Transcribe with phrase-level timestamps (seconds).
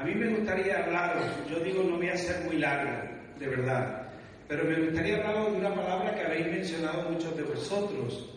[0.00, 2.90] A mí me gustaría hablaros, yo digo no voy a ser muy largo,
[3.38, 4.08] de verdad,
[4.48, 8.34] pero me gustaría hablaros de una palabra que habéis mencionado muchos de vosotros,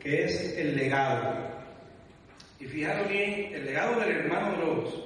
[0.00, 1.36] que es el legado.
[2.58, 5.04] Y fijaros bien, el legado del hermano Dross,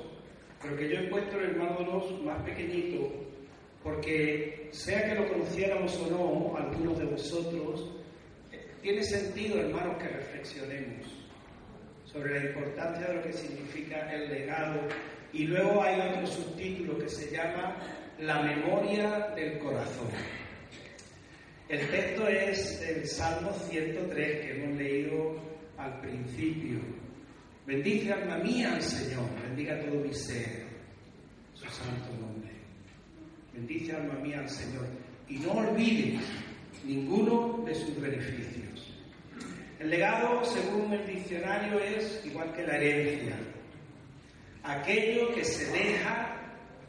[0.63, 3.13] pero que yo he puesto el hermano Dross más pequeñito,
[3.83, 8.01] porque sea que lo conociéramos o no, algunos de vosotros,
[8.81, 11.07] tiene sentido, hermanos, que reflexionemos
[12.07, 14.89] sobre la importancia de lo que significa el legado
[15.33, 17.77] y luego hay otro subtítulo que se llama
[18.19, 20.09] La memoria del corazón.
[21.69, 25.37] El texto es el Salmo 103 que hemos leído
[25.77, 26.79] al principio.
[27.67, 30.65] Bendice alma mía al Señor, bendiga todo mi ser,
[31.53, 32.53] su santo nombre.
[33.53, 34.87] Bendice alma mía al Señor
[35.29, 36.23] y no olvides
[36.85, 38.95] ninguno de sus beneficios.
[39.79, 43.37] El legado, según el diccionario, es igual que la herencia,
[44.69, 46.37] aquello que se deja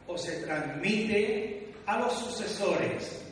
[0.06, 3.24] o se transmite a los sucesores,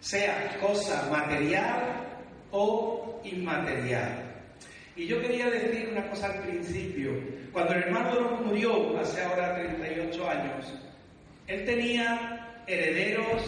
[0.00, 2.06] sea cosa material
[2.52, 4.24] o inmaterial.
[4.94, 7.12] Y yo quería decir una cosa al principio.
[7.52, 10.74] Cuando el hermano murió, hace ahora 38 años,
[11.46, 13.42] él tenía herederos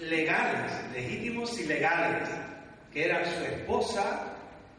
[0.00, 2.28] legales, legítimos y legales,
[2.92, 4.34] que eran su esposa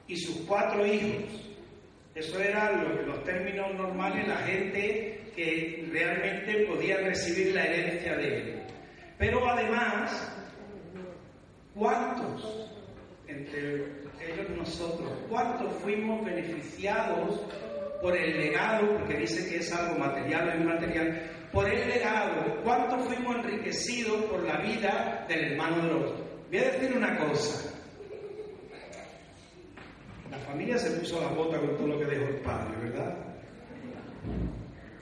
[0.08, 1.53] y sus cuatro hijos.
[2.16, 8.64] Eso eran los, términos normales, la gente que realmente podía recibir la herencia de él.
[9.17, 10.32] Pero además,
[11.73, 12.70] ¿cuántos
[13.27, 17.39] entre ellos nosotros, cuántos fuimos beneficiados
[18.02, 21.21] por el legado, porque dice que es algo material o inmaterial,
[21.52, 26.14] por el legado, cuántos fuimos enriquecidos por la vida del hermano de los.
[26.49, 27.73] Voy a decir una cosa,
[30.33, 33.16] la familia se puso la bota con todo lo que dejó el padre, ¿verdad?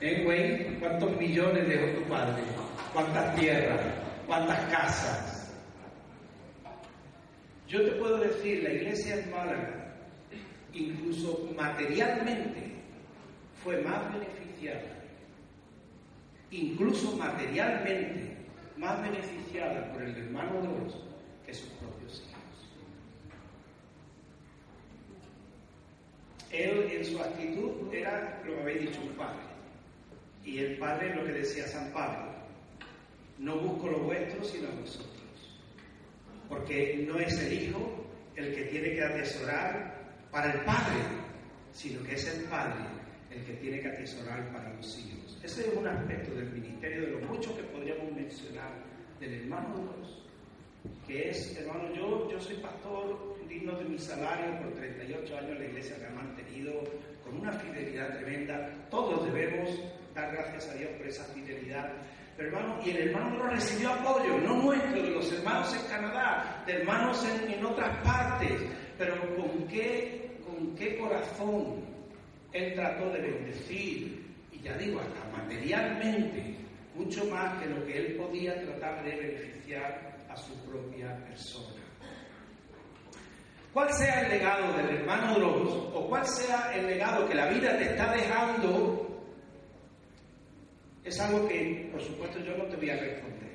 [0.02, 0.78] ¿Eh, güey?
[0.80, 2.44] ¿Cuántos millones dejó tu padre?
[2.92, 3.80] ¿Cuántas tierras?
[4.28, 5.54] ¿Cuántas casas?
[7.70, 9.96] Yo te puedo decir, la iglesia en Málaga,
[10.74, 12.74] incluso materialmente,
[13.64, 14.82] fue más beneficiada,
[16.50, 18.36] incluso materialmente,
[18.76, 20.98] más beneficiada por el hermano Dios
[21.46, 22.42] que sus propios hijos.
[26.52, 29.40] Él en su actitud era lo que habéis dicho, un padre.
[30.44, 32.32] Y el padre es lo que decía San Pablo,
[33.38, 35.12] no busco lo vuestro sino a vosotros.
[36.50, 40.02] Porque no es el hijo el que tiene que atesorar
[40.32, 41.00] para el padre,
[41.74, 43.02] sino que es el padre
[43.32, 45.40] el que tiene que atesorar para los hijos.
[45.42, 48.72] Ese es un aspecto del ministerio de los muchos que podríamos mencionar
[49.20, 50.24] del hermano Dios,
[51.08, 55.66] que es, hermano, yo, yo soy pastor digno de mi salario, por 38 años la
[55.66, 56.72] iglesia me ha mantenido
[57.24, 58.70] con una fidelidad tremenda.
[58.90, 59.70] Todos debemos
[60.16, 61.92] dar gracias a Dios por esa fidelidad.
[62.38, 66.64] Pero hermano, y el hermano no recibió apoyo, no nuestro, de los hermanos en Canadá,
[66.66, 68.62] de hermanos en, en otras partes,
[68.98, 71.84] pero con qué, con qué corazón
[72.54, 76.56] él trató de bendecir, y ya digo, hasta materialmente,
[76.96, 81.81] mucho más que lo que él podía tratar de beneficiar a su propia persona.
[83.74, 87.78] Cuál sea el legado del hermano Dross o cuál sea el legado que la vida
[87.78, 89.08] te está dejando,
[91.04, 93.52] es algo que, por supuesto, yo no te voy a responder.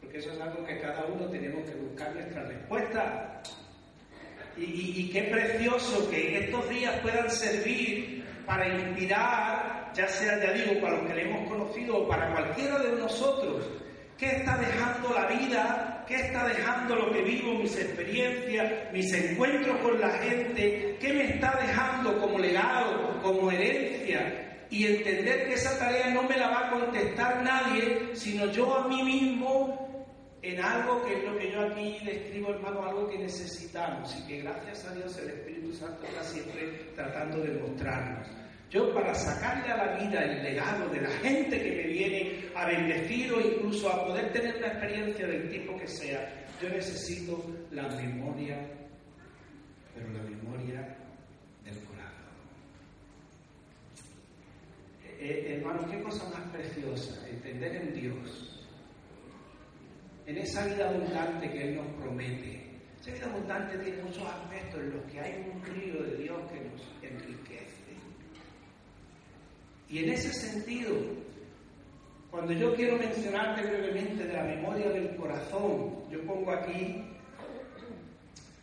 [0.00, 3.42] Porque eso es algo que cada uno tenemos que buscar nuestra respuesta.
[4.56, 10.52] Y, y, y qué precioso que estos días puedan servir para inspirar, ya sea, ya
[10.52, 13.66] digo, para los que le hemos conocido o para cualquiera de nosotros,
[14.22, 16.04] ¿Qué está dejando la vida?
[16.06, 20.96] ¿Qué está dejando lo que vivo, mis experiencias, mis encuentros con la gente?
[21.00, 24.64] ¿Qué me está dejando como legado, como herencia?
[24.70, 28.86] Y entender que esa tarea no me la va a contestar nadie, sino yo a
[28.86, 30.06] mí mismo
[30.40, 34.42] en algo que es lo que yo aquí describo, hermano, algo que necesitamos y que
[34.42, 38.41] gracias a Dios el Espíritu Santo está siempre tratando de mostrarnos.
[38.72, 42.64] Yo para sacarle a la vida el legado de la gente que me viene a
[42.64, 47.86] bendecir o incluso a poder tener una experiencia del tipo que sea, yo necesito la
[47.88, 48.66] memoria,
[49.94, 50.96] pero la memoria
[51.64, 52.32] del corazón.
[55.04, 58.66] Eh, eh, hermanos, qué cosa más preciosa, entender en Dios,
[60.24, 62.70] en esa vida abundante que Él nos promete.
[63.02, 66.60] Esa vida abundante tiene muchos aspectos en los que hay un río de Dios que
[66.60, 67.71] nos enriquece
[69.92, 70.96] y en ese sentido,
[72.30, 77.04] cuando yo quiero mencionarte brevemente de la memoria del corazón, yo pongo aquí,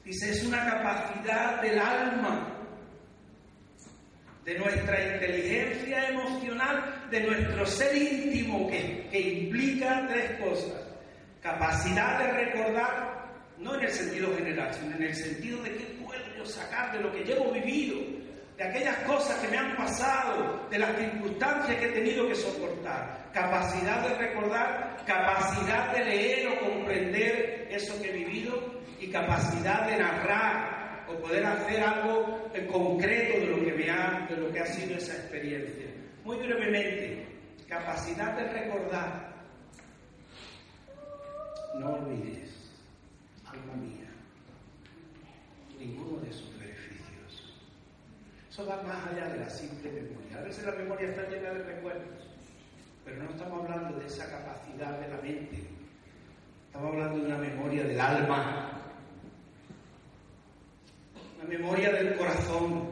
[0.03, 2.47] dice, es una capacidad del alma
[4.43, 10.81] de nuestra inteligencia emocional, de nuestro ser íntimo, que, que implica tres cosas.
[11.43, 16.25] Capacidad de recordar, no en el sentido general, sino en el sentido de qué puedo
[16.35, 18.18] yo sacar de lo que llevo vivido,
[18.59, 23.29] de aquellas cosas que me han pasado, de las circunstancias que he tenido que soportar.
[23.33, 29.95] Capacidad de recordar, capacidad de leer o comprender eso que he vivido y capacidad de
[29.95, 34.65] narrar o poder hacer algo concreto de lo que me ha, de lo que ha
[34.65, 35.87] sido esa experiencia.
[36.25, 37.27] Muy brevemente,
[37.65, 39.35] capacidad de recordar.
[41.75, 42.73] No olvides,
[43.45, 44.09] alma mía,
[45.79, 46.58] ninguno de beneficios.
[48.49, 50.37] Eso va más allá de la simple memoria.
[50.39, 52.27] A veces la memoria está llena de recuerdos,
[53.05, 55.63] pero no estamos hablando de esa capacidad de la mente.
[56.65, 58.79] Estamos hablando de una memoria del alma,
[61.39, 62.89] la memoria del corazón.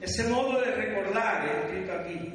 [0.00, 2.34] Ese modo de recordar, he escrito aquí,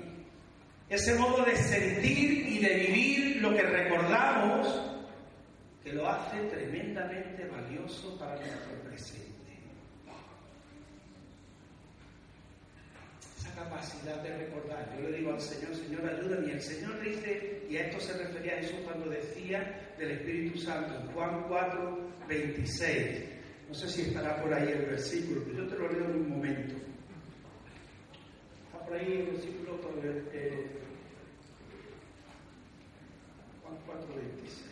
[0.90, 4.68] ese modo de sentir y de vivir lo que recordamos,
[5.84, 9.32] que lo hace tremendamente valioso para nuestro presente.
[13.38, 14.90] Esa capacidad de recordar.
[14.98, 16.48] Yo le digo al Señor, Señor, ayúdame.
[16.48, 20.60] Y el Señor dice, y a esto se refería a Jesús cuando decía del Espíritu
[20.60, 23.30] Santo en Juan 4, 26.
[23.68, 26.30] No sé si estará por ahí el versículo, pero yo te lo leo en un
[26.30, 26.76] momento.
[28.66, 29.80] Está por ahí el versículo
[30.34, 30.68] eh,
[33.64, 34.72] Juan 4, 26.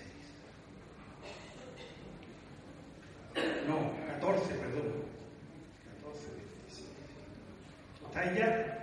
[3.68, 5.06] No, 14, perdón.
[6.02, 6.28] 14,
[6.68, 6.90] 26.
[8.08, 8.79] ¿Está ahí ya?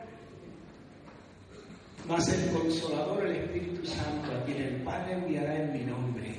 [2.08, 6.34] Mas el Consolador, el Espíritu Santo, a quien el Padre enviará en mi nombre,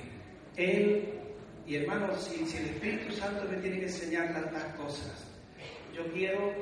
[0.55, 1.13] Él
[1.65, 5.25] y hermanos, si, el Espíritu Santo me tiene que enseñar tantas cosas,
[5.93, 6.53] yo quiero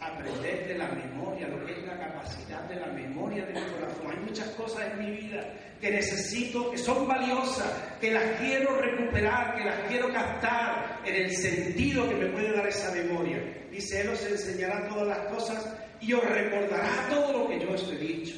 [0.00, 4.10] aprender de la memoria, lo que es la capacidad de la memoria de mi corazón.
[4.10, 9.56] Hay muchas cosas en mi vida que necesito, que son valiosas, que las quiero recuperar,
[9.56, 13.38] que las quiero captar en el sentido que me puede dar esa memoria.
[13.70, 17.92] Dice, Él os enseñará todas las cosas y os recordará todo lo que yo os
[17.92, 18.36] he dicho.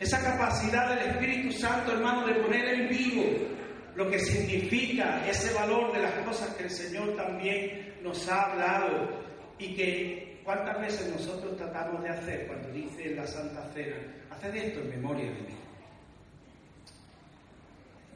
[0.00, 3.24] Esa capacidad del Espíritu Santo, hermano, de poner en vivo
[3.94, 9.22] lo que significa ese valor de las cosas que el Señor también nos ha hablado
[9.58, 13.96] y que cuántas veces nosotros tratamos de hacer cuando dice la Santa Cena,
[14.30, 15.56] hacer esto en memoria de mí.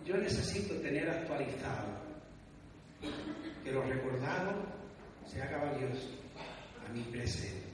[0.04, 1.86] Yo necesito tener actualizado
[3.62, 4.54] que lo recordado
[5.26, 6.08] se haga valioso
[6.88, 7.65] a mi presente.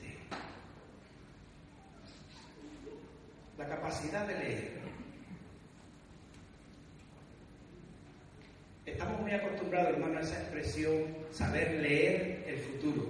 [3.62, 4.82] La capacidad de leer
[8.85, 13.06] Estamos muy acostumbrados, hermano, a esa expresión, saber leer el futuro.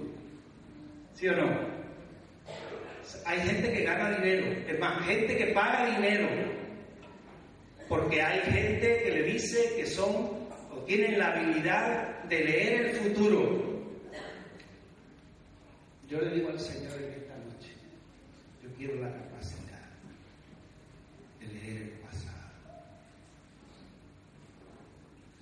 [1.15, 1.73] ¿Sí o no?
[3.25, 6.27] Hay gente que gana dinero, es gente que paga dinero,
[7.89, 12.95] porque hay gente que le dice que son o tienen la habilidad de leer el
[12.95, 13.73] futuro.
[16.07, 17.71] Yo le digo al Señor en esta noche,
[18.61, 19.81] yo quiero la capacidad
[21.39, 21.89] de leer el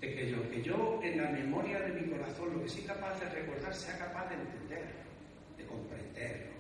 [0.02, 3.20] de que yo, que yo en la memoria de mi corazón, lo que soy capaz
[3.20, 5.02] de recordar, sea capaz de entenderlo,
[5.58, 6.52] de comprenderlo,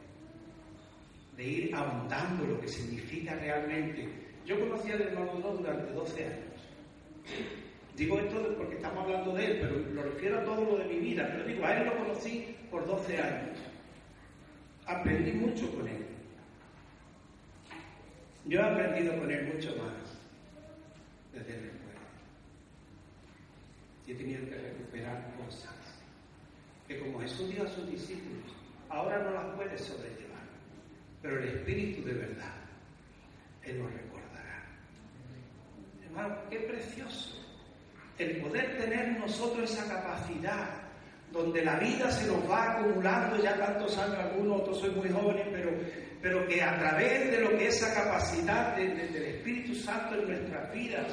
[1.37, 4.09] de ir ahondando lo que significa realmente.
[4.45, 6.69] Yo conocí al hermano Dios durante 12 años.
[7.95, 10.99] Digo esto porque estamos hablando de él, pero lo refiero a todo lo de mi
[10.99, 11.27] vida.
[11.31, 13.59] Pero digo, a él lo conocí por 12 años.
[14.87, 16.05] Aprendí mucho con él.
[18.45, 20.17] Yo he aprendido con él mucho más
[21.31, 21.80] desde el
[24.19, 25.73] y he que recuperar cosas
[26.87, 28.51] que como Jesús dio a sus discípulos,
[28.89, 30.43] ahora no las puede sobrellevar,
[31.21, 32.55] pero el Espíritu de verdad,
[33.63, 34.65] Él nos recordará.
[36.03, 37.37] Hermano, qué precioso
[38.17, 40.81] el poder tener nosotros esa capacidad
[41.31, 45.47] donde la vida se nos va acumulando ya tantos años, algunos, otros soy muy jóvenes,
[45.49, 45.71] pero,
[46.21, 51.07] pero que a través de lo que esa capacidad del Espíritu Santo en nuestras vidas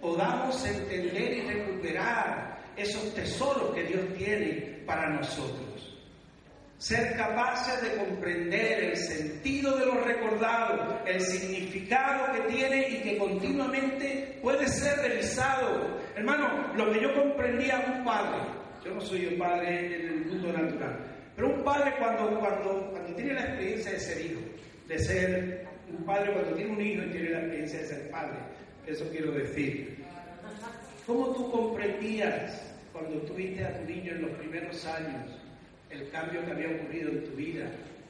[0.00, 5.64] podamos entender y recuperar esos tesoros que Dios tiene para nosotros.
[6.78, 13.16] ser capaces de comprender el sentido de lo recordado, el significado que tiene y que
[13.16, 15.98] continuamente puede ser revisado.
[16.14, 18.42] Hermano, lo que yo comprendía un padre,
[18.84, 20.98] yo no soy un padre en el mundo natural,
[21.34, 24.40] pero un padre cuando, cuando, cuando tiene la experiencia de ser hijo,
[24.86, 28.38] de ser un padre cuando tiene un hijo y tiene la experiencia de ser padre,
[28.86, 30.04] eso quiero decir.
[31.06, 35.30] ¿Cómo tú comprendías cuando tuviste a tu niño en los primeros años
[35.90, 37.66] el cambio que había ocurrido en tu vida.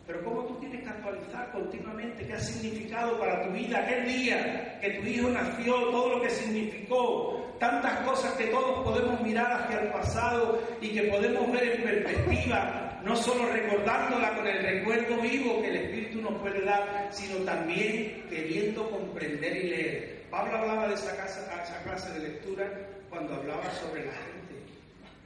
[0.07, 4.79] Pero cómo tú tienes que actualizar continuamente qué ha significado para tu vida aquel día
[4.81, 9.81] que tu hijo nació, todo lo que significó, tantas cosas que todos podemos mirar hacia
[9.81, 15.61] el pasado y que podemos ver en perspectiva, no solo recordándola con el recuerdo vivo
[15.61, 20.16] que el Espíritu nos puede dar, sino también queriendo comprender y leer.
[20.31, 22.71] Pablo hablaba de esa, esa clase de lectura
[23.11, 24.55] cuando hablaba sobre la gente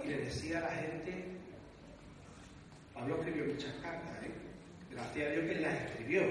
[0.05, 1.31] y le decía a la gente
[3.01, 4.31] Pablo escribió muchas cartas, ¿eh?
[4.91, 6.23] gracias a Dios que las escribió.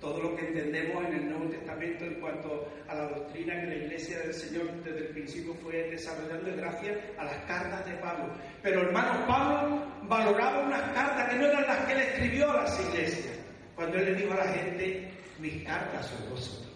[0.00, 3.74] Todo lo que entendemos en el Nuevo Testamento en cuanto a la doctrina que la
[3.74, 8.32] Iglesia del Señor desde el principio fue desarrollando gracias a las cartas de Pablo.
[8.62, 12.80] Pero hermano, Pablo valoraba unas cartas que no eran las que él escribió a las
[12.80, 13.38] iglesias.
[13.74, 16.72] Cuando él le dijo a la gente, mis cartas son vosotros.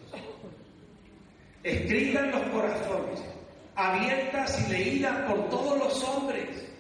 [1.63, 3.23] Escritas en los corazones,
[3.75, 6.73] abiertas y leídas por todos los hombres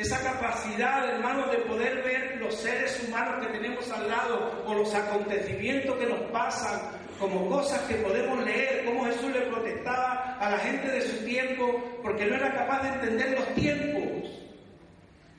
[0.00, 4.94] esa capacidad, hermano, de poder ver los seres humanos que tenemos al lado o los
[4.94, 6.80] acontecimientos que nos pasan
[7.18, 12.00] como cosas que podemos leer, cómo Jesús le protestaba a la gente de su tiempo
[12.02, 14.30] porque no era capaz de entender los tiempos.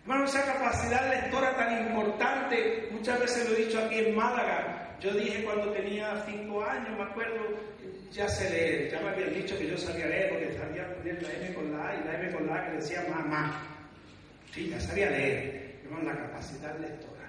[0.04, 5.12] Hermano, esa capacidad lectora tan importante, muchas veces lo he dicho aquí en Málaga, yo
[5.12, 7.48] dije cuando tenía cinco años, me acuerdo,
[8.12, 11.32] ya sé leer, ya me habían dicho que yo sabía leer porque sabía poner la
[11.34, 13.68] M con la A y la M con la A que decía mamá.
[14.54, 17.22] Sí, ya sabía leer, pero la capacidad lectora.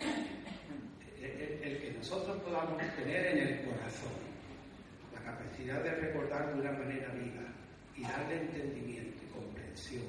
[1.20, 4.12] El, que nosotros podamos tener en el corazón
[5.12, 7.42] la capacidad de recordar de una manera viva
[7.96, 10.04] y darle entendimiento y comprensión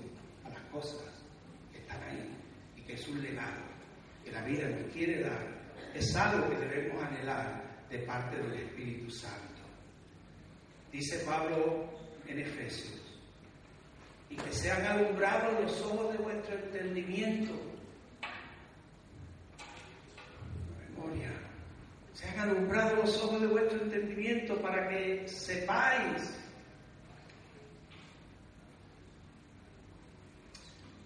[0.46, 1.01] a las cosas
[1.74, 2.30] que están ahí
[2.78, 3.63] y que es un legado
[4.24, 5.46] que la vida nos quiere dar,
[5.94, 9.59] es algo que debemos anhelar de parte del Espíritu Santo.
[10.91, 11.86] Dice Pablo
[12.27, 13.00] en Efesios,
[14.29, 17.53] y que sean alumbrados los ojos de vuestro entendimiento.
[20.96, 21.31] Memoria.
[22.13, 26.34] Sean alumbrados los ojos de vuestro entendimiento para que sepáis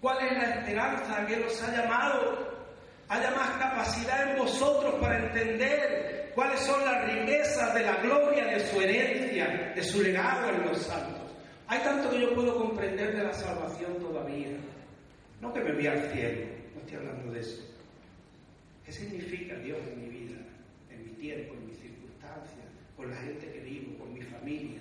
[0.00, 2.63] cuál es la esperanza que os ha llamado.
[3.08, 8.60] Haya más capacidad en vosotros para entender cuáles son las riquezas de la gloria de
[8.66, 11.30] su herencia, de su legado en los santos.
[11.66, 14.48] Hay tanto que yo puedo comprender de la salvación todavía.
[15.40, 17.62] No que me voy al cielo, no estoy hablando de eso.
[18.84, 20.38] ¿Qué significa Dios en mi vida,
[20.90, 24.80] en mi tiempo, en mis circunstancias, con la gente que vivo, con mi familia,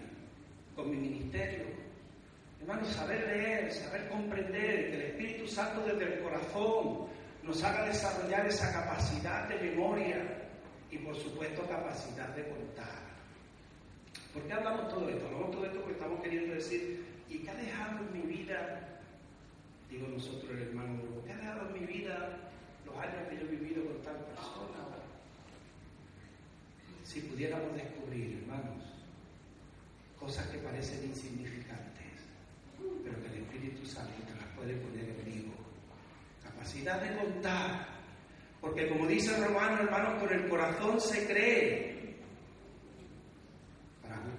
[0.75, 1.65] con mi ministerio?
[2.61, 7.07] Hermanos, saber leer, saber comprender, que el Espíritu Santo desde el corazón
[7.43, 10.43] nos haga desarrollar esa capacidad de memoria
[10.89, 13.03] y por supuesto capacidad de contar.
[14.33, 15.25] ¿Por qué hablamos todo esto?
[15.25, 18.99] Hablamos todo esto porque estamos queriendo decir, ¿y qué ha dejado en mi vida?
[19.89, 22.29] Digo nosotros, el hermano ¿qué ha dejado en mi vida
[22.85, 24.63] los años que yo he vivido con tal persona?
[27.03, 28.83] Si pudiéramos descubrir, hermanos,
[30.19, 32.23] cosas que parecen insignificantes,
[33.03, 35.53] pero que el Espíritu Santo las puede poner en vivo.
[36.55, 37.87] Capacidad de contar,
[38.61, 41.93] porque como dice el romano, hermanos, con el corazón se cree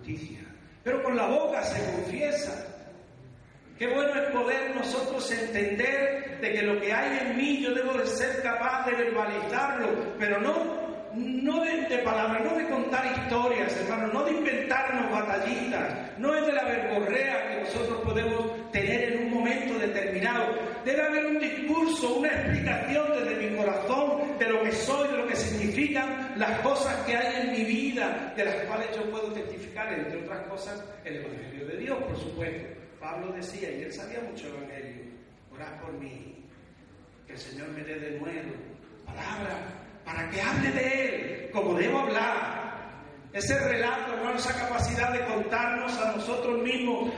[0.04, 0.40] justicia.
[0.82, 2.66] Pero con la boca se confiesa.
[3.78, 7.94] Qué bueno es poder nosotros entender de que lo que hay en mí yo debo
[7.94, 10.83] de ser capaz de verbalizarlo, pero no
[11.16, 16.52] no de, palabras, no de contar historias, hermano, no de inventarnos batallitas, no es de
[16.52, 20.46] la verborrea que nosotros podemos tener en un momento determinado.
[20.84, 25.26] Debe haber un discurso, una explicación desde mi corazón de lo que soy, de lo
[25.26, 29.92] que significan las cosas que hay en mi vida, de las cuales yo puedo testificar,
[29.92, 32.68] entre otras cosas, el Evangelio de Dios, por supuesto.
[33.00, 35.02] Pablo decía, y él sabía mucho Evangelio,
[35.52, 36.44] orad por mí,
[37.26, 38.52] que el Señor me dé de nuevo
[39.04, 42.64] palabra para que hable de Él como debo hablar.
[43.32, 47.12] Ese relato, hermano, esa capacidad de contarnos a nosotros mismos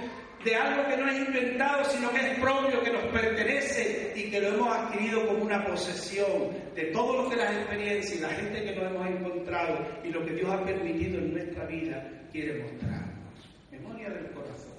[0.46, 4.40] de algo que no es inventado, sino que es propio, que nos pertenece y que
[4.40, 8.64] lo hemos adquirido como una posesión de todo lo que las experiencias y la gente
[8.64, 13.50] que nos hemos encontrado y lo que Dios ha permitido en nuestra vida quiere mostrarnos.
[13.72, 14.74] Memoria del corazón,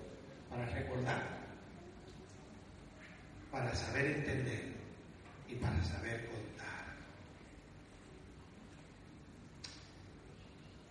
[0.50, 1.24] para recordar,
[3.52, 4.62] para saber entender
[5.50, 6.47] y para saber contar.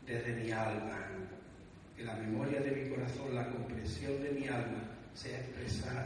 [0.07, 1.09] Desde mi alma,
[1.99, 4.83] en la memoria de mi corazón, la comprensión de mi alma
[5.15, 5.39] sea,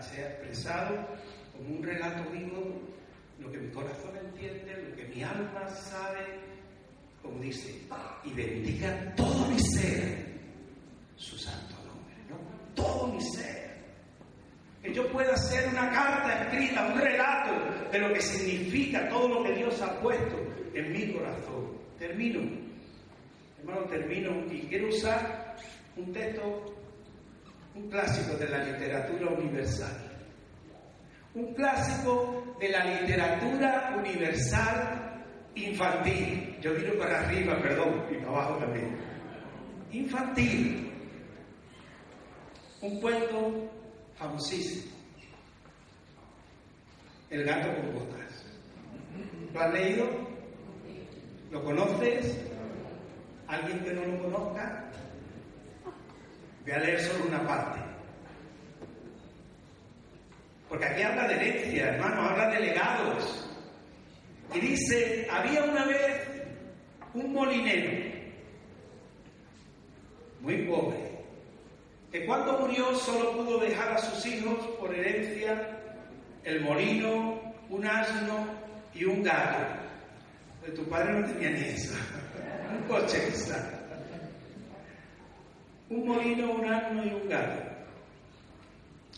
[0.00, 1.07] sea expresado
[1.52, 2.80] como un relato vivo,
[3.38, 6.25] lo que mi corazón entiende, lo que mi alma sabe,
[7.23, 7.83] como dice,
[8.25, 10.30] y bendiga todo mi ser
[11.16, 12.38] su santo nombre, ¿no?
[12.75, 13.71] Todo mi ser
[14.83, 17.50] que yo pueda hacer una carta escrita, un relato
[17.92, 20.37] de lo que significa todo lo que Dios ha puesto
[20.73, 21.78] en mi corazón.
[21.99, 22.40] Termino,
[23.60, 25.54] hermano, termino y quiero usar
[25.96, 26.74] un texto,
[27.74, 30.06] un clásico de la literatura universal.
[31.34, 35.24] Un clásico de la literatura universal
[35.54, 36.58] infantil.
[36.60, 38.96] Yo miro para arriba, perdón, y para abajo también.
[39.92, 40.90] Infantil.
[42.80, 43.70] Un cuento
[44.16, 44.90] famosísimo.
[47.28, 48.44] El gato con botas.
[49.52, 50.08] ¿Lo has leído?
[51.50, 52.50] ¿Lo conoces?
[53.50, 54.85] ¿Alguien que no lo conozca?
[56.62, 57.80] Voy a leer solo una parte.
[60.69, 63.49] Porque aquí habla de herencia, hermano, habla de legados.
[64.54, 66.28] Y dice, había una vez
[67.12, 67.90] un molinero,
[70.40, 71.11] muy pobre,
[72.12, 75.76] que cuando murió solo pudo dejar a sus hijos por herencia
[76.45, 78.47] el molino, un asno
[78.95, 79.59] y un gato.
[80.64, 81.95] De tu padre no tenía ni eso,
[82.70, 83.58] un coche quizá.
[85.88, 87.62] Un molino, un asno y un gato.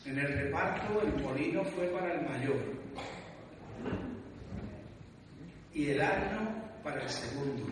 [0.04, 2.82] En el reparto el molino fue para el mayor
[5.74, 6.50] y el asno
[6.82, 7.66] para el segundo.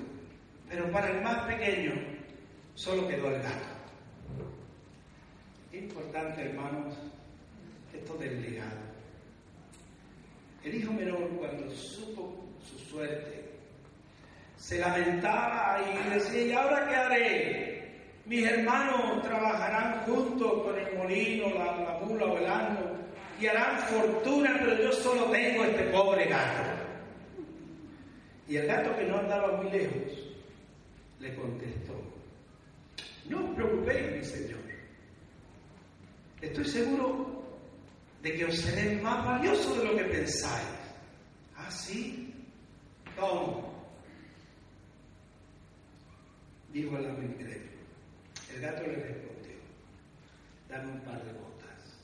[0.68, 1.92] Pero para el más pequeño
[2.74, 3.66] solo quedó el gato.
[5.72, 6.94] Importante, hermanos,
[7.92, 8.80] esto del legado.
[10.64, 13.59] El hijo menor, cuando supo su suerte,
[14.60, 17.90] se lamentaba y decía, ¿y ahora qué haré?
[18.26, 23.00] Mis hermanos trabajarán juntos con el molino, la, la mula o el asno
[23.40, 26.62] y harán fortuna, pero yo solo tengo este pobre gato.
[28.46, 30.12] Y el gato que no andaba muy lejos
[31.20, 31.94] le contestó,
[33.28, 34.60] no os preocupéis, mi señor.
[36.40, 37.42] Estoy seguro
[38.22, 40.68] de que os seré más valioso de lo que pensáis.
[41.56, 42.34] ¿Ah, sí?
[46.72, 47.34] Dijo el amigo
[48.54, 49.56] El gato le respondió,
[50.68, 51.98] dame un par de botas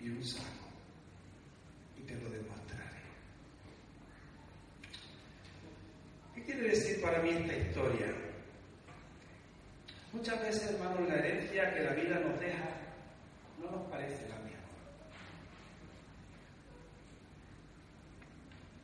[0.00, 0.46] y un saco
[1.98, 3.02] y te lo demostraré.
[6.34, 8.14] ¿Qué quiere decir para mí esta historia?
[10.12, 12.68] Muchas veces, hermanos, la herencia que la vida nos deja
[13.60, 14.58] no nos parece la mejor.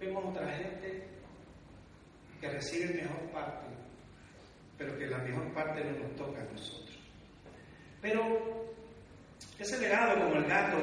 [0.01, 1.14] Vemos otra gente
[2.45, 3.67] que recibe mejor parte,
[4.77, 6.99] pero que la mejor parte no nos toca a nosotros.
[8.03, 8.75] Pero
[9.59, 10.77] ese legado, como el gato,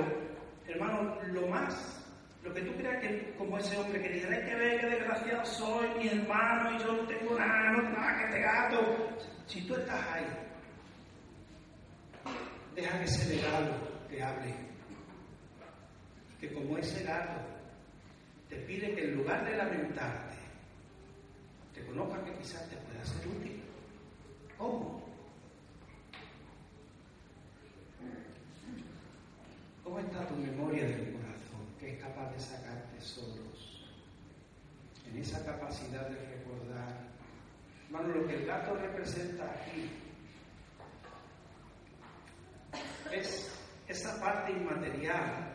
[0.68, 2.04] hermano, lo más,
[2.44, 5.46] lo que tú creas que como ese hombre que dice, hay que ver qué desgraciado
[5.46, 9.76] soy, mi hermano, y yo no tengo nada, no nada que este gato, si tú
[9.76, 10.26] estás ahí,
[12.76, 13.72] deja que ese legado
[14.10, 14.56] te hable.
[16.40, 17.40] Que como ese gato
[18.50, 20.31] te pide que en lugar de lamentarte,
[21.74, 23.62] te conozca que quizás te pueda ser útil.
[24.58, 25.02] ¿Cómo?
[29.84, 33.86] ¿Cómo está tu memoria del corazón que es capaz de sacar tesoros?
[35.08, 37.12] En esa capacidad de recordar
[37.92, 39.90] Hermano, lo que el gato representa aquí
[43.12, 43.52] es
[43.86, 45.54] esa parte inmaterial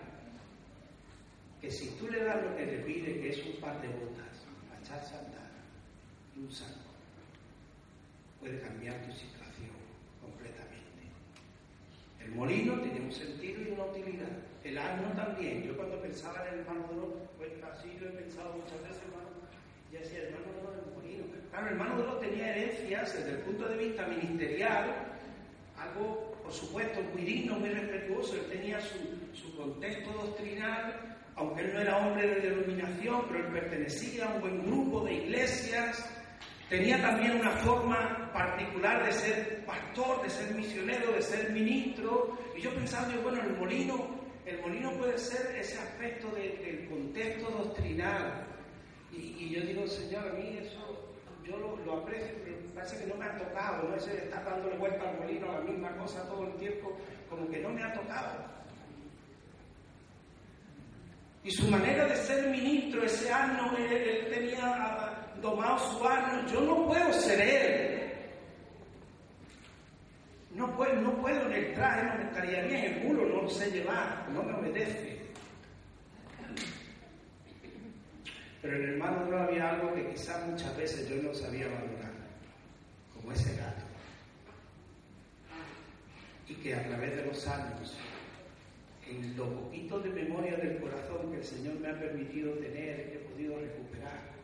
[1.59, 4.45] que si tú le das lo que te pide, que es un par de botas,
[4.69, 5.46] para echarse a andar y
[6.39, 6.91] un saco,
[8.41, 9.73] puede cambiar tu situación
[10.21, 11.09] completamente.
[12.21, 14.29] El molino tiene un sentido y una utilidad.
[14.63, 15.63] El asno también.
[15.63, 19.31] Yo cuando pensaba en el hermano de pues así lo he pensado muchas veces, hermano,
[19.93, 21.25] y decía, el hermano de el molino.
[21.51, 24.95] Claro, el hermano de tenía herencias desde el punto de vista ministerial,
[25.79, 28.35] algo, por supuesto, muy digno, muy respetuoso.
[28.35, 28.99] Él tenía su,
[29.35, 34.41] su contexto doctrinal, aunque él no era hombre de denominación, pero él pertenecía a un
[34.41, 36.05] buen grupo de iglesias.
[36.69, 42.37] Tenía también una forma particular de ser pastor, de ser misionero, de ser ministro.
[42.57, 44.09] Y yo pensaba, bueno, el molino,
[44.45, 48.45] el molino puede ser ese aspecto del contexto doctrinal.
[49.13, 53.27] Y, yo digo, Señor, a mí eso yo lo, aprecio, pero parece que no me
[53.27, 53.95] ha tocado, ¿no?
[53.95, 56.99] Ese estar dándole vuelta al molino a la misma cosa todo el tiempo,
[57.31, 58.45] como que no me ha tocado.
[61.45, 63.71] Y su manera de ser ministro, ese tenía
[65.41, 66.47] domado su año.
[66.53, 67.97] Yo no puedo ser él.
[70.55, 73.51] No puedo, no puedo en el traje, no me estaría bien, el culo no lo
[73.51, 75.21] sé llevar, no me obedece.
[78.63, 82.11] Pero en el hermano no había algo que quizás muchas veces yo no sabía valorar,
[83.15, 83.85] como ese gato.
[86.49, 87.95] Y que a través de los años
[89.09, 93.19] en lo poquito de memoria del corazón que el Señor me ha permitido tener, he
[93.31, 94.36] podido recuperar.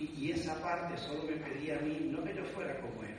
[0.00, 3.16] Y, esa parte solo me pedía a mí, no que yo fuera como Él,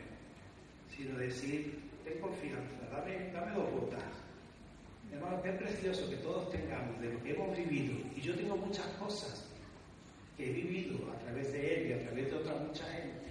[0.90, 4.04] sino decir, ten confianza, dame, dame dos botas.
[5.12, 7.94] Hermano, qué precioso que todos tengamos de lo que hemos vivido.
[8.16, 9.48] Y yo tengo muchas cosas
[10.36, 13.30] que he vivido a través de Él y a través de otra mucha gente,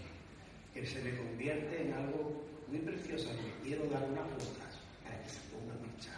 [0.73, 5.29] que se me convierte en algo muy precioso, que quiero dar unas botas para que
[5.29, 6.15] se ponga a marchar.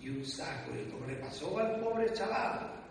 [0.00, 2.81] Y un saco, y como le pasó al pobre chaval,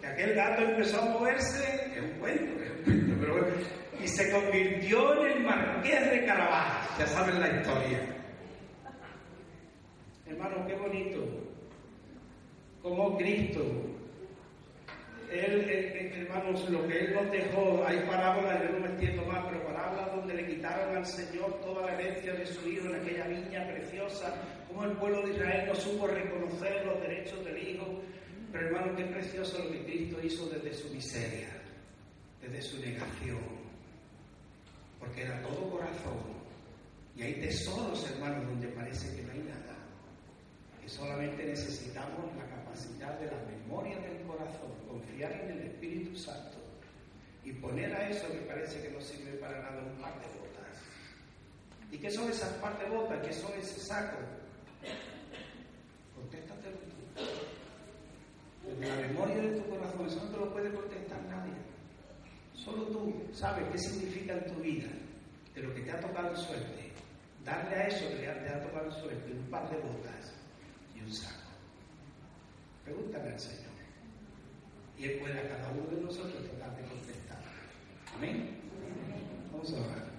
[0.00, 3.56] que aquel gato empezó a moverse, es un cuento, es un cuento, pero bueno,
[4.02, 8.00] y se convirtió en el marqués de Caravaggio, ya saben la historia.
[10.26, 11.20] Hermano, qué bonito,
[12.82, 13.62] como Cristo
[15.34, 19.64] él, hermanos, lo que él nos dejó, hay parábolas, yo no me entiendo más, pero
[19.64, 23.66] parábolas donde le quitaron al Señor toda la herencia de su hijo en aquella viña
[23.68, 24.34] preciosa,
[24.68, 28.00] como el pueblo de Israel no supo reconocer los derechos del hijo.
[28.54, 31.48] Pero hermano, qué precioso lo que Cristo hizo desde su miseria,
[32.40, 33.42] desde su negación,
[35.00, 36.22] porque era todo corazón.
[37.16, 39.74] Y hay tesoros, hermanos, donde parece que no hay nada.
[40.80, 46.58] Que solamente necesitamos la capacidad de la memoria del corazón, confiar en el Espíritu Santo
[47.44, 50.78] y poner a eso que parece que no sirve para nada un par de botas.
[51.90, 53.26] ¿Y qué son esas par de botas?
[53.26, 54.18] ¿Qué son ese saco?
[56.14, 56.83] Contéstatelo
[58.80, 61.52] la memoria de tu corazón, eso no te lo puede contestar nadie.
[62.54, 64.88] Solo tú sabes qué significa en tu vida,
[65.54, 66.92] de lo que te ha tocado suerte.
[67.44, 70.32] Darle a eso que te ha tocado suerte un par de botas
[70.94, 71.50] y un saco.
[72.84, 73.74] Pregúntale al Señor.
[74.98, 77.42] Y Él puede a cada uno de nosotros tratar de contestar.
[78.16, 78.60] Amén.
[79.52, 80.13] Vamos a orar.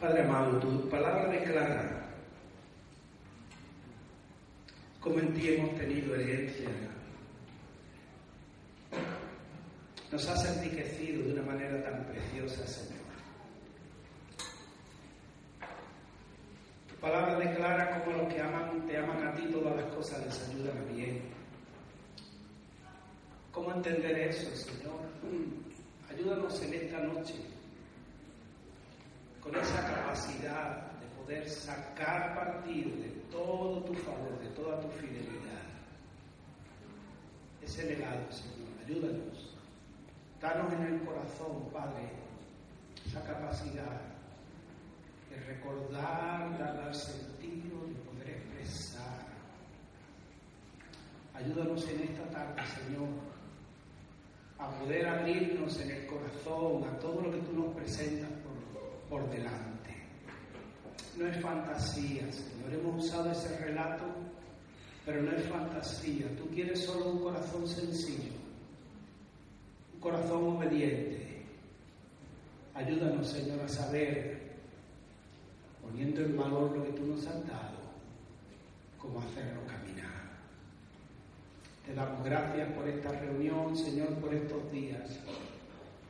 [0.00, 2.00] Padre amado, tu palabra declara
[4.98, 6.68] como en ti hemos tenido herencia.
[10.10, 12.98] Nos has enriquecido de una manera tan preciosa, Señor.
[16.88, 20.48] Tu palabra declara como los que aman, te aman a ti, todas las cosas les
[20.48, 21.20] ayudan a bien.
[23.52, 25.00] ¿Cómo entender eso, Señor?
[26.10, 27.34] Ayúdanos en esta noche
[29.42, 31.48] con esa capacidad de poder
[31.90, 35.66] sacar partido de todo tu favor, de toda tu fidelidad.
[37.62, 39.54] Ese legado, Señor, ayúdanos.
[40.40, 42.08] Danos en el corazón, Padre,
[43.06, 44.00] esa capacidad
[45.28, 49.26] de recordar, de dar sentido, de poder expresar.
[51.34, 53.08] Ayúdanos en esta tarde, Señor,
[54.58, 59.30] a poder abrirnos en el corazón a todo lo que tú nos presentas por, por
[59.30, 59.69] delante
[61.16, 62.72] no es fantasía, Señor.
[62.72, 64.04] Hemos usado ese relato,
[65.04, 66.26] pero no es fantasía.
[66.36, 68.32] Tú quieres solo un corazón sencillo,
[69.94, 71.44] un corazón obediente.
[72.74, 74.52] Ayúdanos, Señor, a saber,
[75.82, 77.78] poniendo en valor lo que tú nos has dado,
[78.98, 80.30] cómo hacerlo caminar.
[81.84, 85.18] Te damos gracias por esta reunión, Señor, por estos días,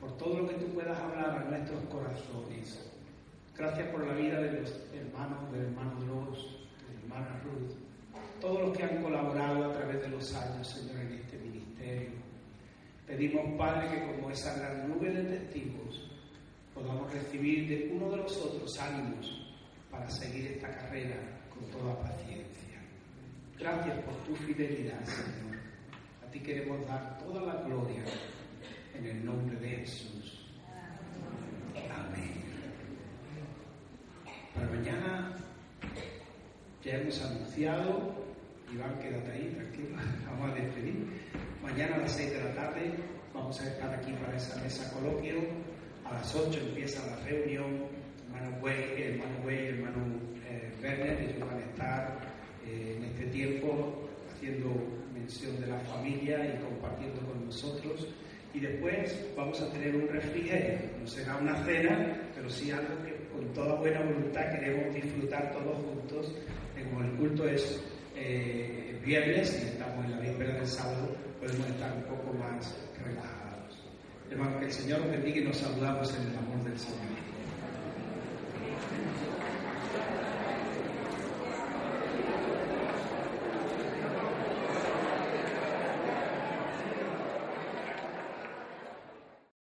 [0.01, 2.91] por todo lo que tú puedas hablar a nuestros corazones.
[3.61, 7.77] Gracias por la vida de los hermanos, del hermano Dios, de la hermana Ruth,
[8.41, 12.09] todos los que han colaborado a través de los años, Señor, en este ministerio.
[13.07, 16.11] Pedimos, Padre, que como esa gran nube de testigos
[16.73, 19.53] podamos recibir de uno de los otros ánimos
[19.91, 21.17] para seguir esta carrera
[21.51, 22.81] con toda paciencia.
[23.59, 25.59] Gracias por tu fidelidad, Señor.
[26.27, 28.05] A ti queremos dar toda la gloria
[28.95, 30.51] en el nombre de Jesús.
[31.75, 32.40] Amén.
[34.61, 35.33] Para mañana
[36.85, 38.13] ya hemos anunciado,
[38.71, 39.97] Iván, quédate ahí, tranquilo,
[40.27, 41.07] vamos a despedir.
[41.63, 42.93] Mañana a las 6 de la tarde
[43.33, 45.41] vamos a estar aquí para esa mesa coloquio.
[46.05, 47.87] A las 8 empieza la reunión.
[48.27, 50.05] Hermano Way, hermano Way, hermano
[50.47, 52.21] eh, Werner, ellos van a estar
[53.33, 54.69] tiempo haciendo
[55.15, 58.09] mención de la familia y compartiendo con nosotros.
[58.53, 63.20] Y después vamos a tener un refrigerio, no será una cena, pero sí algo que
[63.41, 66.31] con toda buena voluntad queremos disfrutar todos juntos,
[66.85, 67.83] como el culto es
[68.15, 71.09] eh, viernes y estamos en la víspera del sábado,
[71.41, 73.83] podemos estar un poco más relajados.
[74.31, 77.01] Hermano, que el Señor nos bendiga y nos saludamos en el amor del Señor.